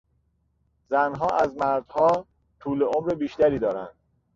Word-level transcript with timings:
زنها 0.89 1.27
از 1.27 1.57
مردها 1.57 2.25
طول 2.59 2.83
عمر 2.83 3.13
بیشتری 3.15 3.59
دارند. 3.59 3.95